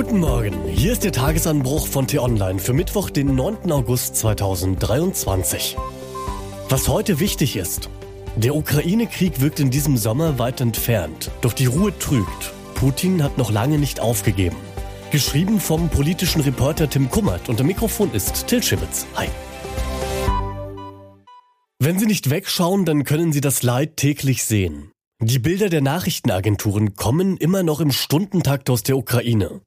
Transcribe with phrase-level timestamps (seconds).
[0.00, 3.72] Guten Morgen, hier ist der Tagesanbruch von T-Online für Mittwoch, den 9.
[3.72, 5.76] August 2023.
[6.68, 7.90] Was heute wichtig ist.
[8.36, 12.52] Der Ukraine-Krieg wirkt in diesem Sommer weit entfernt, doch die Ruhe trügt.
[12.76, 14.54] Putin hat noch lange nicht aufgegeben.
[15.10, 19.04] Geschrieben vom politischen Reporter Tim Kummert und am Mikrofon ist Till Schibitz.
[19.16, 19.26] Hi.
[21.80, 24.92] Wenn Sie nicht wegschauen, dann können Sie das Leid täglich sehen.
[25.20, 29.60] Die Bilder der Nachrichtenagenturen kommen immer noch im Stundentakt aus der Ukraine.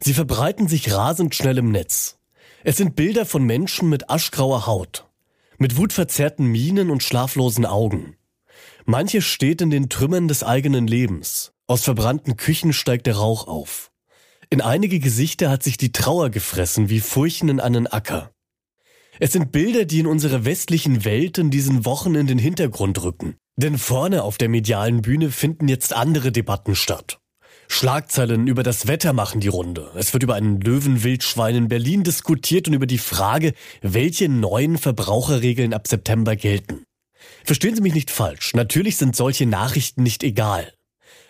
[0.00, 2.18] Sie verbreiten sich rasend schnell im Netz.
[2.64, 5.06] Es sind Bilder von Menschen mit aschgrauer Haut,
[5.58, 8.16] mit wutverzerrten Mienen und schlaflosen Augen.
[8.84, 11.52] Manche steht in den Trümmern des eigenen Lebens.
[11.66, 13.90] Aus verbrannten Küchen steigt der Rauch auf.
[14.50, 18.30] In einige Gesichter hat sich die Trauer gefressen wie Furchen in einen Acker.
[19.18, 23.36] Es sind Bilder, die in unserer westlichen Welt in diesen Wochen in den Hintergrund rücken.
[23.56, 27.21] Denn vorne auf der medialen Bühne finden jetzt andere Debatten statt.
[27.72, 29.90] Schlagzeilen über das Wetter machen die Runde.
[29.96, 35.72] Es wird über einen Löwenwildschwein in Berlin diskutiert und über die Frage, welche neuen Verbraucherregeln
[35.72, 36.84] ab September gelten.
[37.44, 40.72] Verstehen Sie mich nicht falsch, natürlich sind solche Nachrichten nicht egal.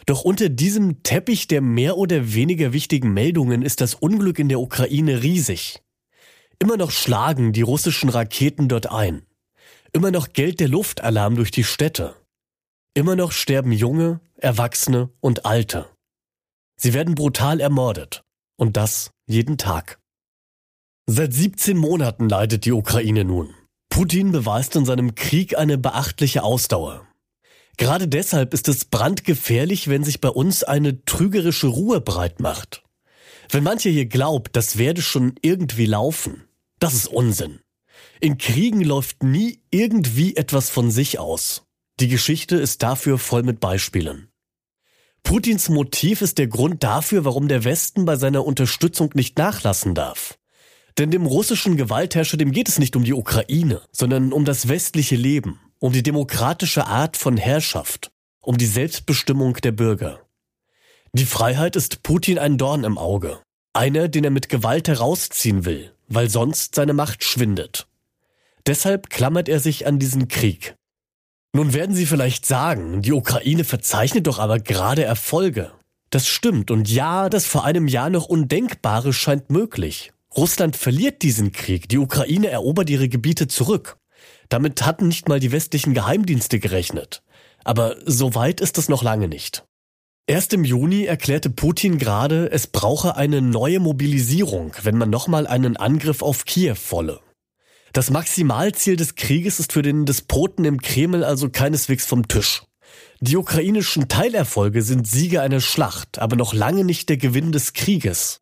[0.04, 4.60] Doch unter diesem Teppich der mehr oder weniger wichtigen Meldungen ist das Unglück in der
[4.60, 5.80] Ukraine riesig.
[6.58, 9.22] Immer noch schlagen die russischen Raketen dort ein.
[9.92, 12.16] Immer noch gellt der Luftalarm durch die Städte.
[12.94, 15.86] Immer noch sterben Junge, Erwachsene und Alte.
[16.82, 18.24] Sie werden brutal ermordet.
[18.56, 20.00] Und das jeden Tag.
[21.06, 23.54] Seit 17 Monaten leidet die Ukraine nun.
[23.88, 27.06] Putin beweist in seinem Krieg eine beachtliche Ausdauer.
[27.76, 32.82] Gerade deshalb ist es brandgefährlich, wenn sich bei uns eine trügerische Ruhe breit macht.
[33.48, 36.48] Wenn manche hier glaubt, das werde schon irgendwie laufen,
[36.80, 37.60] das ist Unsinn.
[38.20, 41.62] In Kriegen läuft nie irgendwie etwas von sich aus.
[42.00, 44.31] Die Geschichte ist dafür voll mit Beispielen.
[45.22, 50.38] Putins Motiv ist der Grund dafür, warum der Westen bei seiner Unterstützung nicht nachlassen darf.
[50.98, 55.16] Denn dem russischen Gewaltherrscher, dem geht es nicht um die Ukraine, sondern um das westliche
[55.16, 60.20] Leben, um die demokratische Art von Herrschaft, um die Selbstbestimmung der Bürger.
[61.14, 63.40] Die Freiheit ist Putin ein Dorn im Auge,
[63.72, 67.86] einer, den er mit Gewalt herausziehen will, weil sonst seine Macht schwindet.
[68.66, 70.74] Deshalb klammert er sich an diesen Krieg.
[71.54, 75.72] Nun werden Sie vielleicht sagen, die Ukraine verzeichnet doch aber gerade Erfolge.
[76.08, 80.12] Das stimmt und ja, das vor einem Jahr noch Undenkbare scheint möglich.
[80.34, 83.98] Russland verliert diesen Krieg, die Ukraine erobert ihre Gebiete zurück.
[84.48, 87.22] Damit hatten nicht mal die westlichen Geheimdienste gerechnet.
[87.64, 89.64] Aber so weit ist es noch lange nicht.
[90.26, 95.76] Erst im Juni erklärte Putin gerade, es brauche eine neue Mobilisierung, wenn man nochmal einen
[95.76, 97.20] Angriff auf Kiew wolle.
[97.92, 102.62] Das Maximalziel des Krieges ist für den Despoten im Kreml also keineswegs vom Tisch.
[103.20, 108.40] Die ukrainischen Teilerfolge sind Siege einer Schlacht, aber noch lange nicht der Gewinn des Krieges.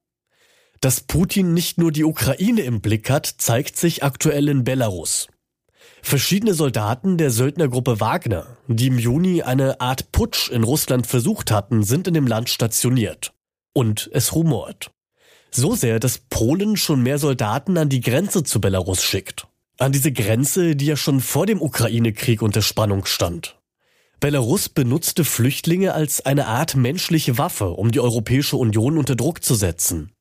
[0.81, 5.27] Dass Putin nicht nur die Ukraine im Blick hat, zeigt sich aktuell in Belarus.
[6.01, 11.83] Verschiedene Soldaten der Söldnergruppe Wagner, die im Juni eine Art Putsch in Russland versucht hatten,
[11.83, 13.33] sind in dem Land stationiert.
[13.75, 14.93] Und es rumort.
[15.51, 19.47] So sehr, dass Polen schon mehr Soldaten an die Grenze zu Belarus schickt.
[19.79, 23.59] An diese Grenze, die ja schon vor dem Ukraine-Krieg unter Spannung stand.
[24.21, 29.55] Belarus benutzte Flüchtlinge als eine Art menschliche Waffe, um die Europäische Union unter Druck zu
[29.55, 30.13] setzen.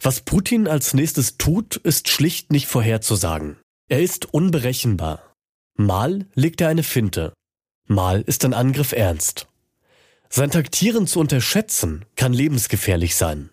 [0.00, 3.56] Was Putin als nächstes tut, ist schlicht nicht vorherzusagen.
[3.88, 5.34] Er ist unberechenbar.
[5.76, 7.32] Mal legt er eine Finte,
[7.88, 9.48] mal ist ein Angriff ernst.
[10.28, 13.50] Sein Taktieren zu unterschätzen kann lebensgefährlich sein.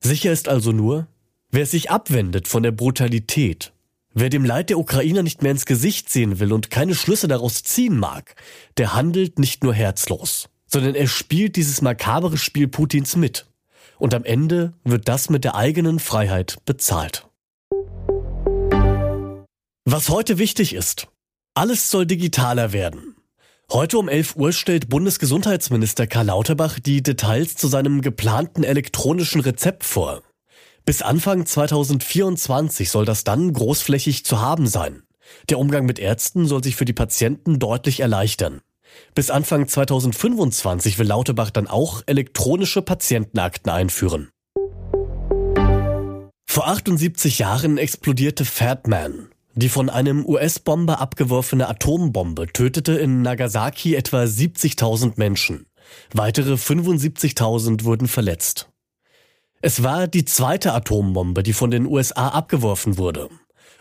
[0.00, 1.08] Sicher ist also nur,
[1.50, 3.72] wer sich abwendet von der Brutalität,
[4.14, 7.62] wer dem Leid der Ukrainer nicht mehr ins Gesicht sehen will und keine Schlüsse daraus
[7.62, 8.34] ziehen mag,
[8.76, 13.46] der handelt nicht nur herzlos, sondern er spielt dieses makabere Spiel Putins mit.
[13.98, 17.26] Und am Ende wird das mit der eigenen Freiheit bezahlt.
[19.84, 21.08] Was heute wichtig ist.
[21.54, 23.16] Alles soll digitaler werden.
[23.70, 29.84] Heute um 11 Uhr stellt Bundesgesundheitsminister Karl Lauterbach die Details zu seinem geplanten elektronischen Rezept
[29.84, 30.22] vor.
[30.86, 35.02] Bis Anfang 2024 soll das dann großflächig zu haben sein.
[35.50, 38.62] Der Umgang mit Ärzten soll sich für die Patienten deutlich erleichtern.
[39.14, 44.30] Bis Anfang 2025 will Lauterbach dann auch elektronische Patientenakten einführen.
[46.46, 54.22] Vor 78 Jahren explodierte Fatman, die von einem US-Bomber abgeworfene Atombombe tötete in Nagasaki etwa
[54.22, 55.66] 70.000 Menschen.
[56.12, 58.70] Weitere 75.000 wurden verletzt.
[59.60, 63.30] Es war die zweite Atombombe, die von den USA abgeworfen wurde.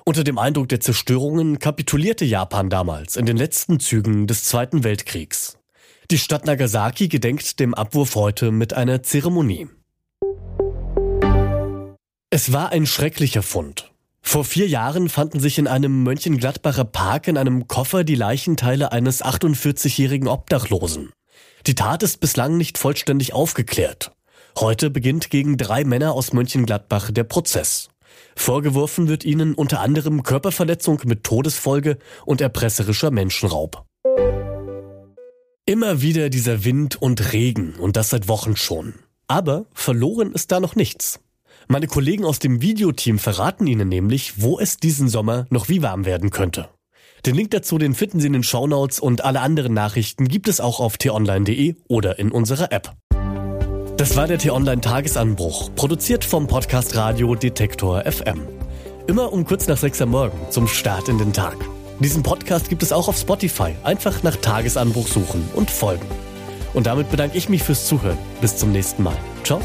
[0.03, 5.59] Unter dem Eindruck der Zerstörungen kapitulierte Japan damals in den letzten Zügen des Zweiten Weltkriegs.
[6.09, 9.67] Die Stadt Nagasaki gedenkt dem Abwurf heute mit einer Zeremonie.
[12.31, 13.91] Es war ein schrecklicher Fund.
[14.27, 19.23] Vor vier Jahren fanden sich in einem Mönchengladbacher Park in einem Koffer die Leichenteile eines
[19.23, 21.13] 48-jährigen Obdachlosen.
[21.65, 24.11] Die Tat ist bislang nicht vollständig aufgeklärt.
[24.59, 27.87] Heute beginnt gegen drei Männer aus Mönchengladbach der Prozess.
[28.35, 33.85] Vorgeworfen wird ihnen unter anderem Körperverletzung mit Todesfolge und erpresserischer Menschenraub.
[35.65, 38.95] Immer wieder dieser Wind und Regen und das seit Wochen schon.
[39.29, 41.21] Aber verloren ist da noch nichts.
[41.69, 46.05] Meine Kollegen aus dem Videoteam verraten Ihnen nämlich, wo es diesen Sommer noch wie warm
[46.05, 46.69] werden könnte.
[47.25, 50.61] Den Link dazu, den finden Sie in den Shownotes und alle anderen Nachrichten gibt es
[50.61, 52.95] auch auf t-online.de oder in unserer App.
[53.97, 58.41] Das war der T-Online Tagesanbruch, produziert vom Podcast Radio Detektor FM.
[59.07, 61.57] Immer um kurz nach sechs am Morgen zum Start in den Tag.
[61.99, 63.75] Diesen Podcast gibt es auch auf Spotify.
[63.83, 66.05] Einfach nach Tagesanbruch suchen und folgen.
[66.73, 68.17] Und damit bedanke ich mich fürs Zuhören.
[68.39, 69.17] Bis zum nächsten Mal.
[69.43, 69.59] Ciao.